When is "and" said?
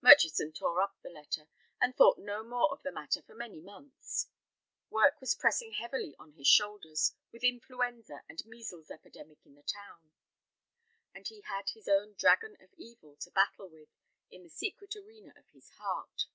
1.80-1.96, 8.28-8.40, 11.12-11.26